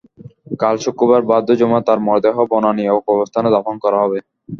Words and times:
কাল 0.59 0.75
শুক্রবার 0.83 1.21
বাদ 1.29 1.47
জুমা 1.59 1.79
তাঁর 1.87 1.99
মরদেহ 2.07 2.35
বনানী 2.51 2.83
কবরস্থানে 2.99 3.49
দাফন 3.55 3.75
করা 3.83 3.97
হবে। 4.03 4.17